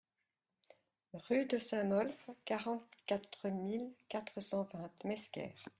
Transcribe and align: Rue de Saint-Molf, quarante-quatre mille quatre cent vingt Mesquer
Rue 1.13 1.45
de 1.45 1.59
Saint-Molf, 1.59 2.31
quarante-quatre 2.45 3.49
mille 3.49 3.91
quatre 4.09 4.41
cent 4.41 4.63
vingt 4.73 4.89
Mesquer 5.03 5.53